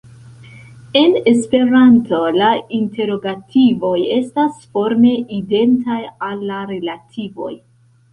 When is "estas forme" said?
4.15-5.11